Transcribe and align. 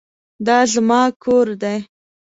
دا 0.45 0.57
زما 0.73 1.01
کور 1.23 1.47
دی 1.61 1.77